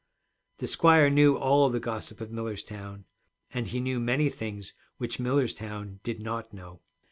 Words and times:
The 0.57 0.65
squire 0.65 1.11
knew 1.11 1.37
all 1.37 1.69
the 1.69 1.79
gossip 1.79 2.21
of 2.21 2.31
Millerstown, 2.31 3.05
and 3.53 3.67
he 3.67 3.79
knew 3.79 3.99
many 3.99 4.29
things 4.29 4.73
which 4.97 5.19
Millerstown 5.19 5.99
did 6.01 6.19
not 6.19 6.51
know. 6.51 6.81